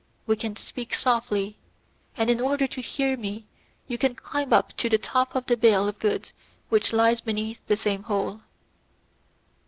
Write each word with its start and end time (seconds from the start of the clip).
We 0.25 0.35
can 0.35 0.55
speak 0.55 0.95
softly, 0.95 1.59
and 2.17 2.27
in 2.31 2.41
order 2.41 2.65
to 2.65 2.81
hear 2.81 3.15
me 3.15 3.45
you 3.87 3.99
can 3.99 4.15
climb 4.15 4.51
up 4.51 4.75
to 4.77 4.89
the 4.89 4.97
top 4.97 5.35
of 5.35 5.45
the 5.45 5.55
bale 5.55 5.87
of 5.87 5.99
goods 5.99 6.33
which 6.69 6.91
lies 6.91 7.21
beneath 7.21 7.63
the 7.67 7.77
same 7.77 8.01
hole." 8.01 8.41